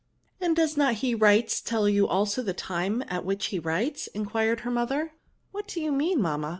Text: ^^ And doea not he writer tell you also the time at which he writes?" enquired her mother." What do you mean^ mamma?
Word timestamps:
^^ 0.01 0.03
And 0.43 0.57
doea 0.57 0.77
not 0.77 0.93
he 0.95 1.13
writer 1.13 1.63
tell 1.63 1.87
you 1.87 2.07
also 2.07 2.41
the 2.41 2.55
time 2.55 3.03
at 3.07 3.23
which 3.23 3.45
he 3.53 3.59
writes?" 3.59 4.07
enquired 4.15 4.61
her 4.61 4.71
mother." 4.71 5.13
What 5.51 5.67
do 5.67 5.79
you 5.79 5.91
mean^ 5.91 6.17
mamma? 6.17 6.49